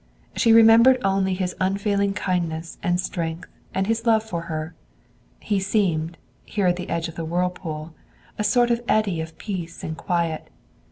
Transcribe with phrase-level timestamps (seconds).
[0.35, 4.73] She remembered only his unfailing kindness and strength and his love for her.
[5.39, 7.93] He seemed, here at the edge of the whirlpool,
[8.35, 10.49] a sort of eddy of peace and quiet.